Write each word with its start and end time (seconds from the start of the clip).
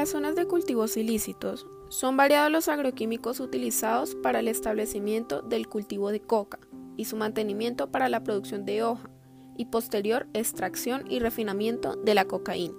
las 0.00 0.08
zonas 0.08 0.34
de 0.34 0.46
cultivos 0.46 0.96
ilícitos 0.96 1.66
son 1.90 2.16
variados 2.16 2.50
los 2.50 2.68
agroquímicos 2.68 3.38
utilizados 3.38 4.14
para 4.14 4.40
el 4.40 4.48
establecimiento 4.48 5.42
del 5.42 5.68
cultivo 5.68 6.10
de 6.10 6.22
coca 6.22 6.58
y 6.96 7.04
su 7.04 7.18
mantenimiento 7.18 7.90
para 7.90 8.08
la 8.08 8.24
producción 8.24 8.64
de 8.64 8.82
hoja 8.82 9.10
y 9.58 9.66
posterior 9.66 10.26
extracción 10.32 11.04
y 11.10 11.18
refinamiento 11.18 11.96
de 11.96 12.14
la 12.14 12.24
cocaína. 12.24 12.78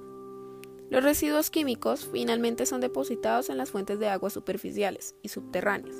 Los 0.89 1.03
residuos 1.03 1.51
químicos 1.51 2.09
finalmente 2.11 2.65
son 2.65 2.81
depositados 2.81 3.51
en 3.51 3.57
las 3.57 3.69
fuentes 3.69 3.99
de 3.99 4.07
agua 4.07 4.31
superficiales 4.31 5.13
y 5.21 5.27
subterráneas, 5.29 5.97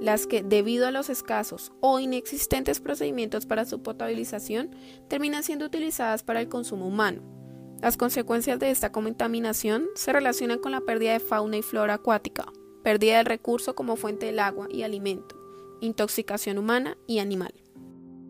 las 0.00 0.26
que, 0.26 0.42
debido 0.42 0.86
a 0.86 0.90
los 0.90 1.10
escasos 1.10 1.70
o 1.80 2.00
inexistentes 2.00 2.80
procedimientos 2.80 3.44
para 3.44 3.66
su 3.66 3.82
potabilización, 3.82 4.70
terminan 5.08 5.42
siendo 5.42 5.66
utilizadas 5.66 6.22
para 6.22 6.40
el 6.40 6.48
consumo 6.48 6.86
humano. 6.86 7.35
Las 7.80 7.96
consecuencias 7.96 8.58
de 8.58 8.70
esta 8.70 8.90
contaminación 8.90 9.86
se 9.94 10.12
relacionan 10.12 10.58
con 10.58 10.72
la 10.72 10.80
pérdida 10.80 11.12
de 11.12 11.20
fauna 11.20 11.58
y 11.58 11.62
flora 11.62 11.94
acuática, 11.94 12.46
pérdida 12.82 13.18
del 13.18 13.26
recurso 13.26 13.74
como 13.74 13.96
fuente 13.96 14.26
del 14.26 14.38
agua 14.38 14.66
y 14.70 14.82
alimento, 14.82 15.36
intoxicación 15.80 16.58
humana 16.58 16.96
y 17.06 17.18
animal. 17.18 17.52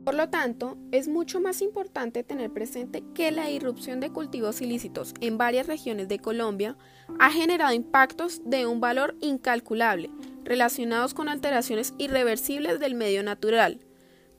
Por 0.04 0.14
lo 0.14 0.28
tanto, 0.28 0.76
es 0.92 1.08
mucho 1.08 1.40
más 1.40 1.62
importante 1.62 2.22
tener 2.22 2.52
presente 2.52 3.02
que 3.12 3.32
la 3.32 3.50
irrupción 3.50 3.98
de 3.98 4.10
cultivos 4.10 4.60
ilícitos 4.60 5.14
en 5.20 5.36
varias 5.36 5.66
regiones 5.66 6.06
de 6.06 6.20
Colombia 6.20 6.76
ha 7.18 7.32
generado 7.32 7.72
impactos 7.72 8.40
de 8.44 8.66
un 8.66 8.80
valor 8.80 9.16
incalculable 9.20 10.10
relacionados 10.44 11.12
con 11.12 11.28
alteraciones 11.28 11.92
irreversibles 11.98 12.78
del 12.78 12.94
medio 12.94 13.24
natural, 13.24 13.80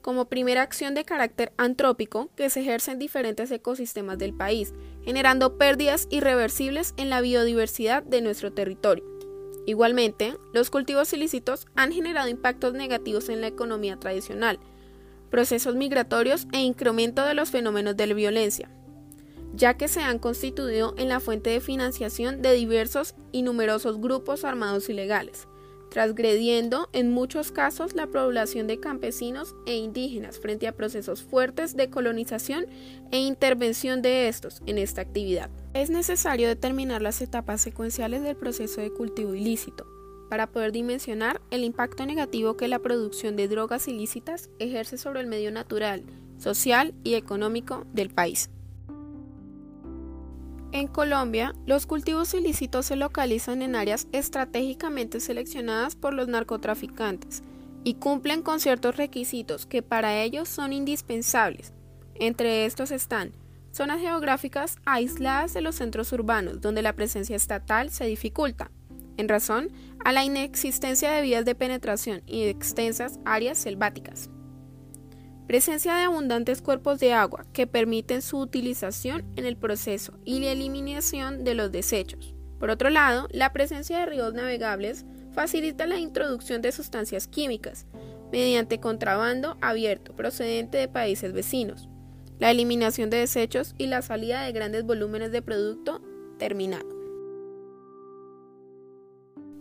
como 0.08 0.24
primera 0.24 0.62
acción 0.62 0.94
de 0.94 1.04
carácter 1.04 1.52
antrópico 1.58 2.30
que 2.34 2.48
se 2.48 2.60
ejerce 2.60 2.92
en 2.92 2.98
diferentes 2.98 3.50
ecosistemas 3.50 4.16
del 4.16 4.32
país, 4.32 4.72
generando 5.04 5.58
pérdidas 5.58 6.06
irreversibles 6.08 6.94
en 6.96 7.10
la 7.10 7.20
biodiversidad 7.20 8.02
de 8.04 8.22
nuestro 8.22 8.50
territorio. 8.50 9.04
Igualmente, 9.66 10.34
los 10.54 10.70
cultivos 10.70 11.12
ilícitos 11.12 11.66
han 11.76 11.92
generado 11.92 12.30
impactos 12.30 12.72
negativos 12.72 13.28
en 13.28 13.42
la 13.42 13.48
economía 13.48 13.98
tradicional, 13.98 14.58
procesos 15.28 15.74
migratorios 15.74 16.46
e 16.54 16.60
incremento 16.60 17.22
de 17.26 17.34
los 17.34 17.50
fenómenos 17.50 17.94
de 17.94 18.06
la 18.06 18.14
violencia, 18.14 18.70
ya 19.52 19.76
que 19.76 19.88
se 19.88 20.00
han 20.00 20.18
constituido 20.18 20.94
en 20.96 21.10
la 21.10 21.20
fuente 21.20 21.50
de 21.50 21.60
financiación 21.60 22.40
de 22.40 22.54
diversos 22.54 23.14
y 23.30 23.42
numerosos 23.42 24.00
grupos 24.00 24.46
armados 24.46 24.88
ilegales, 24.88 25.48
transgrediendo 25.90 26.88
en 26.92 27.10
muchos 27.10 27.52
casos 27.52 27.94
la 27.94 28.06
población 28.06 28.66
de 28.66 28.80
campesinos 28.80 29.54
e 29.66 29.76
indígenas 29.76 30.38
frente 30.38 30.66
a 30.68 30.76
procesos 30.76 31.22
fuertes 31.22 31.76
de 31.76 31.90
colonización 31.90 32.66
e 33.10 33.18
intervención 33.18 34.02
de 34.02 34.28
estos 34.28 34.62
en 34.66 34.78
esta 34.78 35.00
actividad. 35.00 35.50
Es 35.74 35.90
necesario 35.90 36.48
determinar 36.48 37.02
las 37.02 37.20
etapas 37.20 37.60
secuenciales 37.60 38.22
del 38.22 38.36
proceso 38.36 38.80
de 38.80 38.90
cultivo 38.90 39.34
ilícito, 39.34 39.86
para 40.28 40.46
poder 40.46 40.72
dimensionar 40.72 41.40
el 41.50 41.64
impacto 41.64 42.04
negativo 42.04 42.56
que 42.56 42.68
la 42.68 42.78
producción 42.78 43.36
de 43.36 43.48
drogas 43.48 43.88
ilícitas 43.88 44.50
ejerce 44.58 44.98
sobre 44.98 45.20
el 45.20 45.26
medio 45.26 45.50
natural, 45.50 46.04
social 46.38 46.94
y 47.02 47.14
económico 47.14 47.86
del 47.92 48.10
país. 48.10 48.50
En 50.70 50.86
Colombia, 50.86 51.54
los 51.66 51.86
cultivos 51.86 52.34
ilícitos 52.34 52.86
se 52.86 52.96
localizan 52.96 53.62
en 53.62 53.74
áreas 53.74 54.06
estratégicamente 54.12 55.18
seleccionadas 55.18 55.96
por 55.96 56.12
los 56.12 56.28
narcotraficantes 56.28 57.42
y 57.84 57.94
cumplen 57.94 58.42
con 58.42 58.60
ciertos 58.60 58.96
requisitos 58.96 59.64
que 59.64 59.82
para 59.82 60.20
ellos 60.22 60.48
son 60.48 60.74
indispensables. 60.74 61.72
Entre 62.14 62.66
estos 62.66 62.90
están 62.90 63.32
zonas 63.72 64.00
geográficas 64.00 64.76
aisladas 64.84 65.54
de 65.54 65.62
los 65.62 65.76
centros 65.76 66.12
urbanos 66.12 66.60
donde 66.60 66.82
la 66.82 66.94
presencia 66.94 67.36
estatal 67.36 67.90
se 67.90 68.04
dificulta, 68.04 68.70
en 69.16 69.28
razón 69.28 69.70
a 70.04 70.12
la 70.12 70.24
inexistencia 70.24 71.10
de 71.12 71.22
vías 71.22 71.46
de 71.46 71.54
penetración 71.54 72.22
y 72.26 72.44
extensas 72.44 73.18
áreas 73.24 73.56
selváticas. 73.56 74.28
Presencia 75.48 75.94
de 75.94 76.02
abundantes 76.02 76.60
cuerpos 76.60 77.00
de 77.00 77.14
agua 77.14 77.46
que 77.54 77.66
permiten 77.66 78.20
su 78.20 78.36
utilización 78.36 79.24
en 79.34 79.46
el 79.46 79.56
proceso 79.56 80.12
y 80.26 80.40
la 80.40 80.52
eliminación 80.52 81.42
de 81.42 81.54
los 81.54 81.72
desechos. 81.72 82.34
Por 82.60 82.68
otro 82.68 82.90
lado, 82.90 83.28
la 83.30 83.54
presencia 83.54 83.98
de 83.98 84.04
ríos 84.04 84.34
navegables 84.34 85.06
facilita 85.32 85.86
la 85.86 85.98
introducción 85.98 86.60
de 86.60 86.70
sustancias 86.70 87.28
químicas 87.28 87.86
mediante 88.30 88.78
contrabando 88.78 89.56
abierto 89.62 90.14
procedente 90.14 90.76
de 90.76 90.86
países 90.86 91.32
vecinos, 91.32 91.88
la 92.38 92.50
eliminación 92.50 93.08
de 93.08 93.16
desechos 93.16 93.74
y 93.78 93.86
la 93.86 94.02
salida 94.02 94.42
de 94.42 94.52
grandes 94.52 94.84
volúmenes 94.84 95.32
de 95.32 95.40
producto 95.40 96.02
terminado. 96.38 96.97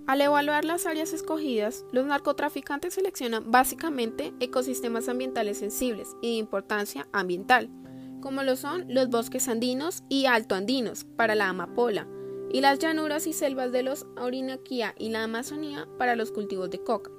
Al 0.08 0.22
evaluar 0.22 0.64
las 0.64 0.86
áreas 0.86 1.12
escogidas, 1.12 1.84
los 1.92 2.06
narcotraficantes 2.06 2.94
seleccionan 2.94 3.52
básicamente 3.52 4.34
ecosistemas 4.40 5.10
ambientales 5.10 5.58
sensibles 5.58 6.16
y 6.22 6.32
de 6.32 6.38
importancia 6.38 7.10
ambiental, 7.12 7.70
como 8.22 8.42
lo 8.42 8.56
son 8.56 8.86
los 8.88 9.10
bosques 9.10 9.50
andinos 9.50 10.04
y 10.08 10.26
altoandinos 10.26 11.04
para 11.04 11.36
la 11.36 11.50
amapola, 11.50 12.08
y 12.54 12.62
las 12.62 12.80
llanuras 12.80 13.28
y 13.28 13.34
selvas 13.34 13.74
de 13.74 13.84
los 13.84 14.08
Orinoquía 14.16 14.96
y 14.98 15.10
la 15.10 15.24
Amazonía 15.24 15.90
para 15.98 16.16
los 16.16 16.32
cultivos 16.32 16.70
de 16.70 16.82
coca, 16.82 17.12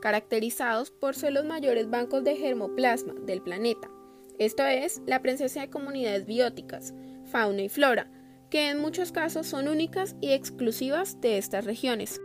caracterizados 0.00 0.90
por 0.90 1.14
ser 1.14 1.32
los 1.32 1.44
mayores 1.44 1.88
bancos 1.88 2.24
de 2.24 2.34
germoplasma 2.34 3.14
del 3.24 3.40
planeta, 3.40 3.88
esto 4.38 4.66
es, 4.66 5.00
la 5.06 5.22
presencia 5.22 5.62
de 5.62 5.70
comunidades 5.70 6.26
bióticas, 6.26 6.92
fauna 7.26 7.62
y 7.62 7.68
flora, 7.68 8.10
que 8.50 8.70
en 8.70 8.80
muchos 8.80 9.12
casos 9.12 9.46
son 9.46 9.68
únicas 9.68 10.16
y 10.20 10.32
exclusivas 10.32 11.20
de 11.20 11.38
estas 11.38 11.64
regiones. 11.64 12.20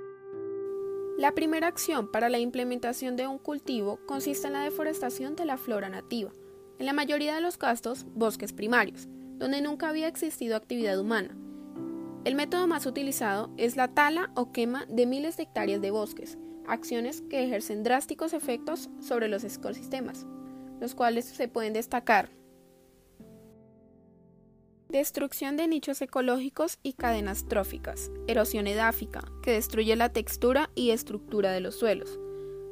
La 1.18 1.32
primera 1.32 1.66
acción 1.66 2.12
para 2.12 2.30
la 2.30 2.38
implementación 2.38 3.16
de 3.16 3.26
un 3.26 3.40
cultivo 3.40 4.00
consiste 4.06 4.46
en 4.46 4.54
la 4.54 4.62
deforestación 4.62 5.36
de 5.36 5.46
la 5.46 5.58
flora 5.58 5.90
nativa, 5.90 6.32
en 6.78 6.86
la 6.86 6.94
mayoría 6.94 7.34
de 7.34 7.42
los 7.42 7.58
casos 7.58 8.06
bosques 8.14 8.54
primarios, 8.54 9.08
donde 9.40 9.62
nunca 9.62 9.90
había 9.90 10.08
existido 10.08 10.56
actividad 10.56 11.00
humana. 11.00 11.36
El 12.24 12.36
método 12.36 12.68
más 12.68 12.86
utilizado 12.86 13.50
es 13.58 13.76
la 13.76 13.88
tala 13.88 14.30
o 14.36 14.52
quema 14.52 14.86
de 14.90 15.08
miles 15.08 15.38
de 15.38 15.44
hectáreas 15.44 15.82
de 15.82 15.90
bosques, 15.90 16.38
acciones 16.68 17.22
que 17.22 17.44
ejercen 17.44 17.82
drásticos 17.82 18.34
efectos 18.34 18.92
sobre 19.00 19.28
los 19.28 19.44
ecosistemas, 19.44 20.28
los 20.80 20.94
cuales 20.94 21.26
se 21.26 21.48
pueden 21.48 21.74
destacar 21.74 22.30
Destrucción 24.98 25.58
de 25.58 25.68
nichos 25.68 26.02
ecológicos 26.02 26.80
y 26.82 26.94
cadenas 26.94 27.46
tróficas. 27.48 28.10
Erosión 28.26 28.66
edáfica, 28.66 29.32
que 29.44 29.52
destruye 29.52 29.96
la 29.96 30.10
textura 30.10 30.72
y 30.74 30.90
estructura 30.90 31.52
de 31.52 31.60
los 31.60 31.76
suelos. 31.76 32.18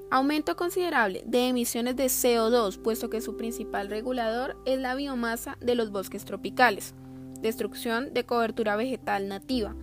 Aumento 0.09 0.55
considerable 0.55 1.21
de 1.27 1.49
emisiones 1.49 1.95
de 1.95 2.05
CO2, 2.05 2.81
puesto 2.81 3.11
que 3.11 3.21
su 3.21 3.37
principal 3.37 3.91
regulador 3.91 4.57
es 4.65 4.79
la 4.79 4.95
biomasa 4.95 5.59
de 5.61 5.75
los 5.75 5.91
bosques 5.91 6.25
tropicales. 6.25 6.95
Destrucción 7.41 8.11
de 8.11 8.25
cobertura 8.25 8.75
vegetal 8.75 9.27
nativa 9.27 9.75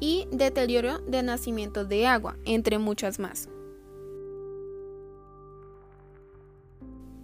y 0.00 0.26
deterioro 0.32 1.00
de 1.00 1.22
nacimientos 1.22 1.90
de 1.90 2.06
agua, 2.06 2.38
entre 2.46 2.78
muchas 2.78 3.18
más. 3.18 3.50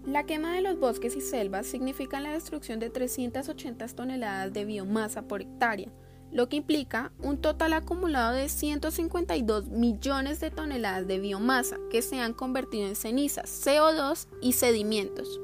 La 0.09 0.25
quema 0.25 0.55
de 0.55 0.63
los 0.63 0.81
bosques 0.81 1.15
y 1.17 1.21
selvas 1.21 1.67
significa 1.67 2.19
la 2.19 2.33
destrucción 2.33 2.81
de 2.81 2.89
380 2.89 3.89
toneladas 3.89 4.55
de 4.55 4.65
biomasa 4.65 5.21
por 5.21 5.43
hectárea, 5.43 5.91
lo 6.33 6.49
que 6.49 6.57
implica 6.57 7.13
un 7.23 7.37
total 7.37 7.75
acumulado 7.75 8.35
de 8.35 8.49
152 8.49 9.69
millones 9.69 10.41
de 10.41 10.51
toneladas 10.51 11.07
de 11.07 11.19
biomasa 11.19 11.77
que 11.91 12.01
se 12.01 12.21
han 12.21 12.33
convertido 12.33 12.89
en 12.89 12.97
cenizas, 12.97 13.51
CO2 13.67 14.29
y 14.41 14.53
sedimentos. 14.53 15.39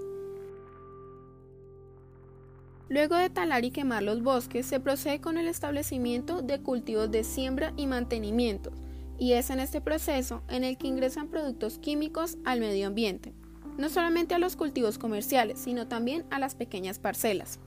Luego 2.88 3.16
de 3.16 3.28
talar 3.28 3.66
y 3.66 3.70
quemar 3.70 4.02
los 4.02 4.22
bosques, 4.22 4.64
se 4.64 4.81
procede 4.81 5.20
con 5.20 5.37
el 5.37 5.46
establecimiento 5.46 6.40
de 6.40 6.62
cultivos 6.62 7.10
de 7.10 7.22
siembra 7.22 7.75
y 7.76 7.87
mantenimiento, 7.87 8.72
y 9.19 9.32
es 9.32 9.50
en 9.50 9.60
este 9.60 9.82
proceso 9.82 10.43
en 10.49 10.64
el 10.64 10.78
que 10.78 10.87
ingresan 10.87 11.28
productos 11.28 11.78
químicos 11.78 12.38
al 12.46 12.60
medio 12.60 12.87
ambiente, 12.87 13.34
no 13.76 13.88
solamente 13.88 14.35
a 14.35 14.38
los 14.38 14.56
cultivos 14.56 14.99
comerciales, 14.99 15.59
sino 15.59 15.88
también 15.88 16.25
a 16.31 16.38
las 16.38 16.55
pequeñas 16.55 16.99
parcelas. 16.99 17.59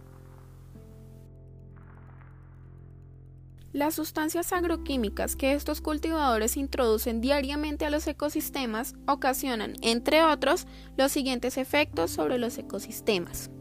Las 3.73 3.95
sustancias 3.95 4.53
agroquímicas 4.53 5.35
que 5.35 5.53
estos 5.53 5.81
cultivadores 5.81 6.57
introducen 6.57 7.21
diariamente 7.21 7.85
a 7.85 7.89
los 7.89 8.07
ecosistemas 8.07 8.95
ocasionan, 9.07 9.73
entre 9.81 10.23
otros, 10.23 10.65
los 10.97 11.11
siguientes 11.11 11.57
efectos 11.57 12.09
sobre 12.09 12.39
los 12.39 12.57
ecosistemas. 12.57 13.51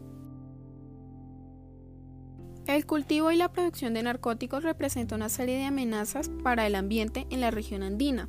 El 2.65 2.85
cultivo 2.85 3.31
y 3.31 3.37
la 3.37 3.51
producción 3.51 3.93
de 3.93 4.03
narcóticos 4.03 4.63
representa 4.63 5.15
una 5.15 5.29
serie 5.29 5.57
de 5.57 5.65
amenazas 5.65 6.29
para 6.43 6.65
el 6.67 6.75
ambiente 6.75 7.27
en 7.29 7.39
la 7.39 7.51
región 7.51 7.83
andina, 7.83 8.27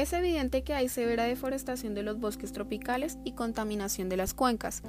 es 0.00 0.12
evidente 0.12 0.62
que 0.62 0.74
hay 0.74 0.88
severa 0.88 1.24
deforestación 1.24 1.94
de 1.94 2.02
los 2.02 2.18
bosques 2.18 2.52
tropicales 2.52 3.18
y 3.24 3.32
contaminación 3.32 4.08
de 4.08 4.16
las 4.16 4.34
cuencas. 4.34 4.82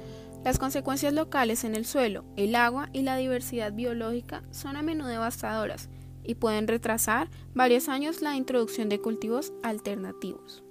Las 0.44 0.58
consecuencias 0.58 1.12
locales 1.12 1.64
en 1.64 1.74
el 1.74 1.84
suelo, 1.84 2.24
el 2.36 2.54
agua 2.54 2.88
y 2.92 3.02
la 3.02 3.16
diversidad 3.16 3.72
biológica 3.72 4.42
son 4.50 4.76
a 4.76 4.82
menudo 4.82 5.08
devastadoras, 5.08 5.88
y 6.24 6.34
pueden 6.36 6.68
retrasar 6.68 7.28
varios 7.54 7.88
años 7.88 8.22
la 8.22 8.36
introducción 8.36 8.88
de 8.88 9.00
cultivos 9.00 9.52
alternativos. 9.62 10.62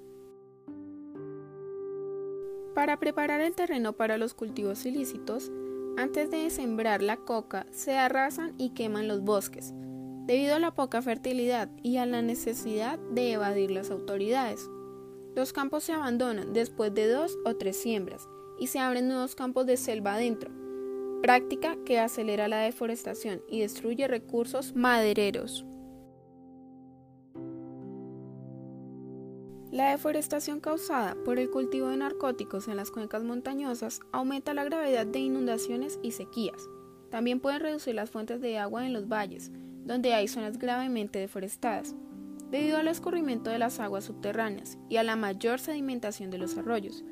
Para 2.73 2.97
preparar 2.99 3.41
el 3.41 3.53
terreno 3.53 3.93
para 3.93 4.17
los 4.17 4.33
cultivos 4.33 4.85
ilícitos, 4.85 5.51
antes 5.97 6.31
de 6.31 6.49
sembrar 6.49 7.01
la 7.01 7.17
coca 7.17 7.67
se 7.71 7.97
arrasan 7.97 8.53
y 8.57 8.69
queman 8.69 9.09
los 9.09 9.21
bosques, 9.21 9.73
debido 10.25 10.55
a 10.55 10.59
la 10.59 10.73
poca 10.73 11.01
fertilidad 11.01 11.69
y 11.81 11.97
a 11.97 12.05
la 12.05 12.21
necesidad 12.21 12.99
de 13.11 13.33
evadir 13.33 13.71
las 13.71 13.91
autoridades. 13.91 14.69
Los 15.35 15.53
campos 15.53 15.83
se 15.83 15.93
abandonan 15.93 16.53
después 16.53 16.93
de 16.93 17.07
dos 17.07 17.37
o 17.45 17.55
tres 17.55 17.77
siembras 17.77 18.27
y 18.59 18.67
se 18.67 18.79
abren 18.79 19.07
nuevos 19.07 19.35
campos 19.35 19.65
de 19.65 19.77
selva 19.77 20.15
adentro, 20.15 20.51
práctica 21.21 21.77
que 21.85 21.99
acelera 21.99 22.47
la 22.47 22.59
deforestación 22.59 23.41
y 23.49 23.61
destruye 23.61 24.07
recursos 24.07 24.75
madereros. 24.75 25.65
La 29.71 29.91
deforestación 29.91 30.59
causada 30.59 31.15
por 31.23 31.39
el 31.39 31.49
cultivo 31.49 31.87
de 31.87 31.95
narcóticos 31.95 32.67
en 32.67 32.75
las 32.75 32.91
cuencas 32.91 33.23
montañosas 33.23 34.01
aumenta 34.11 34.53
la 34.53 34.65
gravedad 34.65 35.05
de 35.05 35.19
inundaciones 35.19 35.97
y 36.03 36.11
sequías. 36.11 36.67
También 37.09 37.39
pueden 37.39 37.61
reducir 37.61 37.95
las 37.95 38.11
fuentes 38.11 38.41
de 38.41 38.57
agua 38.57 38.85
en 38.85 38.91
los 38.91 39.07
valles, 39.07 39.49
donde 39.85 40.13
hay 40.13 40.27
zonas 40.27 40.57
gravemente 40.57 41.19
deforestadas, 41.19 41.95
debido 42.49 42.77
al 42.77 42.87
escurrimiento 42.87 43.49
de 43.49 43.59
las 43.59 43.79
aguas 43.79 44.05
subterráneas 44.05 44.77
y 44.89 44.97
a 44.97 45.03
la 45.03 45.15
mayor 45.15 45.59
sedimentación 45.59 46.29
de 46.29 46.37
los 46.37 46.57
arroyos. 46.57 47.03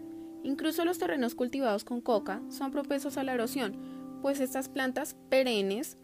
Incluso 0.44 0.86
los 0.86 1.00
terrenos 1.00 1.36
cultivados 1.36 1.83
con 1.83 2.01
coca 2.01 2.42
son 2.50 2.71
propensos 2.71 3.18
a 3.18 3.24
la 3.24 3.33
erosión, 3.33 3.75
pues 4.21 4.39
estas 4.39 4.69
plantas 4.69 5.16
perennes 5.30 5.98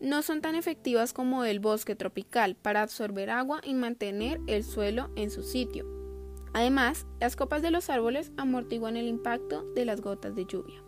no 0.00 0.22
son 0.22 0.40
tan 0.40 0.54
efectivas 0.54 1.12
como 1.12 1.44
el 1.44 1.60
bosque 1.60 1.94
tropical 1.94 2.56
para 2.56 2.82
absorber 2.82 3.30
agua 3.30 3.60
y 3.64 3.74
mantener 3.74 4.40
el 4.46 4.64
suelo 4.64 5.10
en 5.14 5.30
su 5.30 5.42
sitio. 5.42 5.86
Además, 6.52 7.06
las 7.20 7.36
copas 7.36 7.62
de 7.62 7.70
los 7.70 7.90
árboles 7.90 8.32
amortiguan 8.36 8.96
el 8.96 9.06
impacto 9.06 9.64
de 9.74 9.84
las 9.84 10.00
gotas 10.00 10.34
de 10.34 10.46
lluvia. 10.46 10.82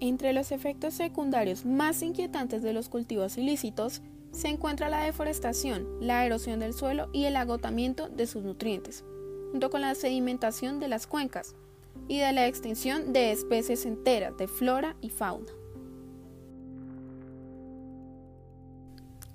Entre 0.00 0.32
los 0.32 0.52
efectos 0.52 0.94
secundarios 0.94 1.64
más 1.64 2.02
inquietantes 2.02 2.62
de 2.62 2.72
los 2.72 2.88
cultivos 2.88 3.36
ilícitos 3.36 4.00
se 4.30 4.48
encuentra 4.48 4.88
la 4.88 5.02
deforestación, 5.02 5.86
la 6.00 6.24
erosión 6.24 6.60
del 6.60 6.72
suelo 6.72 7.08
y 7.12 7.24
el 7.24 7.36
agotamiento 7.36 8.08
de 8.08 8.26
sus 8.26 8.44
nutrientes, 8.44 9.04
junto 9.50 9.70
con 9.70 9.80
la 9.80 9.94
sedimentación 9.94 10.78
de 10.78 10.88
las 10.88 11.06
cuencas, 11.06 11.56
y 12.06 12.18
de 12.18 12.32
la 12.32 12.46
extinción 12.46 13.12
de 13.12 13.32
especies 13.32 13.84
enteras 13.84 14.36
de 14.36 14.46
flora 14.46 14.96
y 15.00 15.10
fauna. 15.10 15.52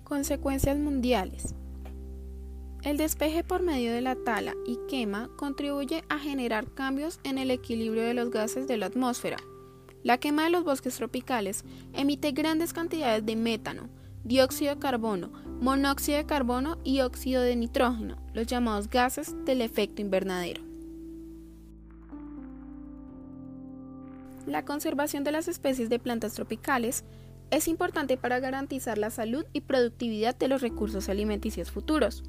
Consecuencias 0.03 0.77
mundiales. 0.77 1.53
El 2.83 2.97
despeje 2.97 3.43
por 3.43 3.61
medio 3.63 3.93
de 3.93 4.01
la 4.01 4.15
tala 4.15 4.53
y 4.65 4.77
quema 4.89 5.29
contribuye 5.37 6.03
a 6.09 6.19
generar 6.19 6.73
cambios 6.73 7.19
en 7.23 7.37
el 7.37 7.51
equilibrio 7.51 8.03
de 8.03 8.13
los 8.13 8.29
gases 8.29 8.67
de 8.67 8.77
la 8.77 8.87
atmósfera. 8.87 9.37
La 10.03 10.17
quema 10.17 10.43
de 10.43 10.49
los 10.49 10.65
bosques 10.65 10.95
tropicales 10.97 11.63
emite 11.93 12.33
grandes 12.33 12.73
cantidades 12.73 13.25
de 13.25 13.37
metano, 13.37 13.89
dióxido 14.25 14.75
de 14.75 14.81
carbono, 14.81 15.31
monóxido 15.61 16.17
de 16.17 16.25
carbono 16.25 16.77
y 16.83 16.99
óxido 16.99 17.41
de 17.41 17.55
nitrógeno, 17.55 18.17
los 18.33 18.45
llamados 18.45 18.89
gases 18.89 19.33
del 19.45 19.61
efecto 19.61 20.01
invernadero. 20.01 20.61
La 24.45 24.65
conservación 24.65 25.23
de 25.23 25.31
las 25.31 25.47
especies 25.47 25.89
de 25.89 25.99
plantas 25.99 26.33
tropicales 26.33 27.05
es 27.49 27.69
importante 27.69 28.17
para 28.17 28.39
garantizar 28.39 28.97
la 28.97 29.09
salud 29.09 29.45
y 29.53 29.61
productividad 29.61 30.35
de 30.35 30.49
los 30.49 30.61
recursos 30.61 31.07
alimenticios 31.07 31.71
futuros. 31.71 32.23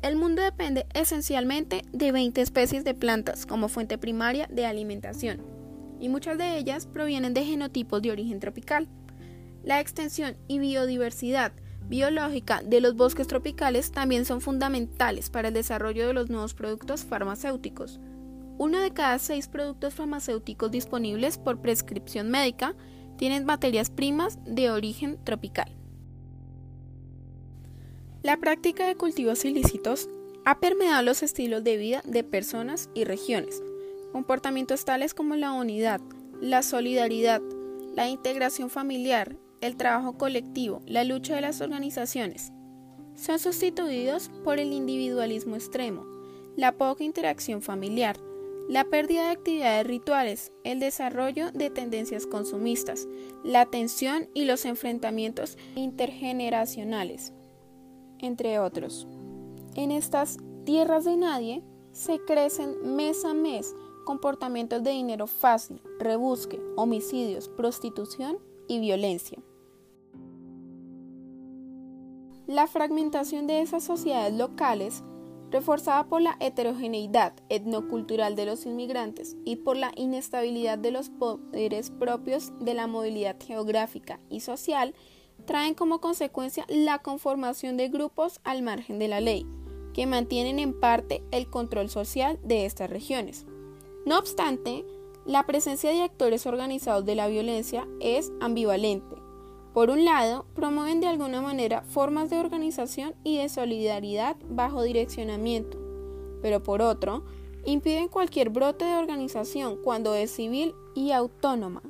El 0.00 0.14
mundo 0.14 0.42
depende 0.42 0.86
esencialmente 0.94 1.82
de 1.92 2.12
20 2.12 2.40
especies 2.40 2.84
de 2.84 2.94
plantas 2.94 3.46
como 3.46 3.68
fuente 3.68 3.98
primaria 3.98 4.46
de 4.46 4.64
alimentación, 4.64 5.42
y 6.00 6.08
muchas 6.08 6.38
de 6.38 6.58
ellas 6.58 6.86
provienen 6.86 7.34
de 7.34 7.44
genotipos 7.44 8.02
de 8.02 8.10
origen 8.10 8.40
tropical. 8.40 8.88
La 9.62 9.80
extensión 9.80 10.36
y 10.48 10.58
biodiversidad 10.58 11.52
biológica 11.88 12.62
de 12.64 12.80
los 12.80 12.96
bosques 12.96 13.26
tropicales 13.26 13.92
también 13.92 14.24
son 14.24 14.40
fundamentales 14.40 15.28
para 15.28 15.48
el 15.48 15.54
desarrollo 15.54 16.06
de 16.06 16.14
los 16.14 16.30
nuevos 16.30 16.54
productos 16.54 17.04
farmacéuticos, 17.04 18.00
uno 18.60 18.78
de 18.80 18.90
cada 18.90 19.18
seis 19.18 19.48
productos 19.48 19.94
farmacéuticos 19.94 20.70
disponibles 20.70 21.38
por 21.38 21.62
prescripción 21.62 22.28
médica 22.28 22.74
tienen 23.16 23.46
materias 23.46 23.88
primas 23.88 24.38
de 24.44 24.70
origen 24.70 25.18
tropical. 25.24 25.74
La 28.22 28.36
práctica 28.36 28.86
de 28.86 28.96
cultivos 28.96 29.46
ilícitos 29.46 30.10
ha 30.44 30.60
permeado 30.60 31.02
los 31.02 31.22
estilos 31.22 31.64
de 31.64 31.78
vida 31.78 32.02
de 32.04 32.22
personas 32.22 32.90
y 32.94 33.04
regiones. 33.04 33.62
Comportamientos 34.12 34.84
tales 34.84 35.14
como 35.14 35.36
la 35.36 35.52
unidad, 35.52 36.00
la 36.40 36.62
solidaridad, 36.62 37.40
la 37.94 38.08
integración 38.08 38.70
familiar, 38.70 39.36
el 39.60 39.76
trabajo 39.76 40.16
colectivo, 40.18 40.82
la 40.86 41.04
lucha 41.04 41.34
de 41.34 41.42
las 41.42 41.60
organizaciones, 41.60 42.52
son 43.14 43.38
sustituidos 43.38 44.30
por 44.42 44.58
el 44.58 44.72
individualismo 44.72 45.54
extremo, 45.54 46.06
la 46.56 46.72
poca 46.72 47.04
interacción 47.04 47.62
familiar, 47.62 48.16
la 48.68 48.84
pérdida 48.84 49.24
de 49.24 49.30
actividades 49.30 49.86
rituales, 49.86 50.52
el 50.64 50.80
desarrollo 50.80 51.50
de 51.52 51.70
tendencias 51.70 52.26
consumistas, 52.26 53.08
la 53.44 53.66
tensión 53.66 54.28
y 54.32 54.44
los 54.44 54.64
enfrentamientos 54.64 55.58
intergeneracionales, 55.74 57.32
entre 58.18 58.58
otros. 58.58 59.06
En 59.74 59.90
estas 59.90 60.38
tierras 60.64 61.04
de 61.04 61.16
nadie 61.16 61.62
se 61.92 62.18
crecen 62.20 62.96
mes 62.96 63.24
a 63.24 63.34
mes 63.34 63.74
comportamientos 64.10 64.82
de 64.82 64.90
dinero 64.90 65.28
fácil, 65.28 65.80
rebusque, 66.00 66.60
homicidios, 66.74 67.48
prostitución 67.48 68.38
y 68.66 68.80
violencia. 68.80 69.38
La 72.48 72.66
fragmentación 72.66 73.46
de 73.46 73.60
esas 73.60 73.84
sociedades 73.84 74.34
locales 74.34 75.04
reforzada 75.52 76.08
por 76.08 76.22
la 76.22 76.36
heterogeneidad 76.40 77.34
etnocultural 77.50 78.34
de 78.34 78.46
los 78.46 78.66
inmigrantes 78.66 79.36
y 79.44 79.54
por 79.54 79.76
la 79.76 79.92
inestabilidad 79.94 80.76
de 80.76 80.90
los 80.90 81.08
poderes 81.08 81.90
propios 81.90 82.52
de 82.58 82.74
la 82.74 82.88
movilidad 82.88 83.36
geográfica 83.40 84.18
y 84.28 84.40
social, 84.40 84.92
traen 85.46 85.74
como 85.74 86.00
consecuencia 86.00 86.64
la 86.68 86.98
conformación 86.98 87.76
de 87.76 87.88
grupos 87.88 88.40
al 88.42 88.62
margen 88.62 88.98
de 88.98 89.06
la 89.06 89.20
ley, 89.20 89.46
que 89.94 90.08
mantienen 90.08 90.58
en 90.58 90.80
parte 90.80 91.22
el 91.30 91.48
control 91.48 91.88
social 91.88 92.40
de 92.42 92.66
estas 92.66 92.90
regiones. 92.90 93.46
No 94.06 94.18
obstante, 94.18 94.84
la 95.24 95.46
presencia 95.46 95.90
de 95.90 96.02
actores 96.02 96.46
organizados 96.46 97.04
de 97.04 97.14
la 97.14 97.28
violencia 97.28 97.86
es 98.00 98.32
ambivalente, 98.40 99.20
por 99.72 99.90
un 99.90 100.04
lado, 100.04 100.46
promueven 100.54 101.00
de 101.00 101.06
alguna 101.06 101.40
manera 101.40 101.82
formas 101.82 102.28
de 102.28 102.38
organización 102.38 103.14
y 103.22 103.38
de 103.38 103.48
solidaridad 103.48 104.36
bajo 104.48 104.82
direccionamiento, 104.82 105.78
pero 106.42 106.60
por 106.60 106.82
otro, 106.82 107.22
impiden 107.64 108.08
cualquier 108.08 108.50
brote 108.50 108.84
de 108.84 108.96
organización 108.96 109.76
cuando 109.76 110.14
es 110.14 110.32
civil 110.32 110.74
y 110.96 111.12
autónoma. 111.12 111.82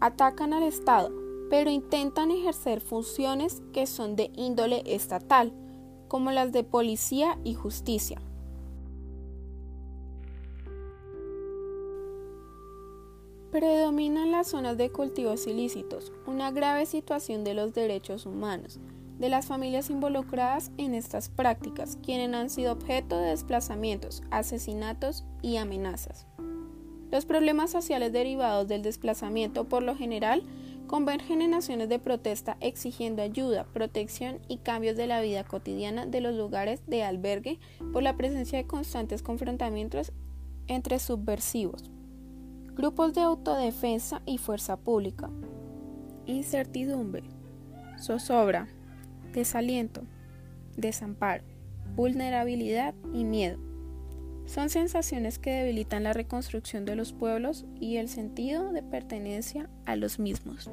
Atacan 0.00 0.54
al 0.54 0.62
Estado, 0.62 1.12
pero 1.50 1.70
intentan 1.70 2.30
ejercer 2.30 2.80
funciones 2.80 3.62
que 3.74 3.86
son 3.86 4.16
de 4.16 4.30
índole 4.34 4.82
estatal, 4.86 5.52
como 6.08 6.32
las 6.32 6.52
de 6.52 6.64
policía 6.64 7.38
y 7.44 7.52
justicia. 7.52 8.18
Predominan 13.58 14.32
las 14.32 14.48
zonas 14.48 14.76
de 14.76 14.90
cultivos 14.90 15.46
ilícitos, 15.46 16.12
una 16.26 16.50
grave 16.50 16.84
situación 16.84 17.42
de 17.42 17.54
los 17.54 17.72
derechos 17.72 18.26
humanos, 18.26 18.78
de 19.18 19.30
las 19.30 19.46
familias 19.46 19.88
involucradas 19.88 20.70
en 20.76 20.92
estas 20.92 21.30
prácticas, 21.30 21.96
quienes 22.04 22.34
han 22.34 22.50
sido 22.50 22.72
objeto 22.72 23.16
de 23.16 23.30
desplazamientos, 23.30 24.22
asesinatos 24.30 25.24
y 25.40 25.56
amenazas. 25.56 26.26
Los 27.10 27.24
problemas 27.24 27.70
sociales 27.70 28.12
derivados 28.12 28.68
del 28.68 28.82
desplazamiento 28.82 29.66
por 29.66 29.82
lo 29.82 29.96
general 29.96 30.42
convergen 30.86 31.40
en 31.40 31.54
acciones 31.54 31.88
de 31.88 31.98
protesta 31.98 32.58
exigiendo 32.60 33.22
ayuda, 33.22 33.64
protección 33.72 34.38
y 34.48 34.58
cambios 34.58 34.98
de 34.98 35.06
la 35.06 35.22
vida 35.22 35.44
cotidiana 35.44 36.04
de 36.04 36.20
los 36.20 36.34
lugares 36.34 36.82
de 36.86 37.04
albergue 37.04 37.58
por 37.94 38.02
la 38.02 38.18
presencia 38.18 38.58
de 38.58 38.66
constantes 38.66 39.22
confrontamientos 39.22 40.12
entre 40.66 40.98
subversivos 40.98 41.95
grupos 42.76 43.14
de 43.14 43.22
autodefensa 43.22 44.20
y 44.26 44.38
fuerza 44.38 44.76
pública. 44.76 45.30
Incertidumbre, 46.26 47.24
zozobra, 47.98 48.68
desaliento, 49.32 50.02
desamparo, 50.76 51.42
vulnerabilidad 51.94 52.94
y 53.14 53.24
miedo. 53.24 53.58
Son 54.44 54.68
sensaciones 54.68 55.38
que 55.38 55.50
debilitan 55.50 56.04
la 56.04 56.12
reconstrucción 56.12 56.84
de 56.84 56.96
los 56.96 57.12
pueblos 57.12 57.64
y 57.80 57.96
el 57.96 58.08
sentido 58.08 58.72
de 58.72 58.82
pertenencia 58.82 59.70
a 59.86 59.96
los 59.96 60.18
mismos. 60.18 60.70